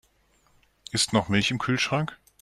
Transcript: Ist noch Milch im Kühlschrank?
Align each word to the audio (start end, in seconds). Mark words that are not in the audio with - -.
Ist 0.89 1.13
noch 1.13 1.29
Milch 1.29 1.51
im 1.51 1.59
Kühlschrank? 1.59 2.17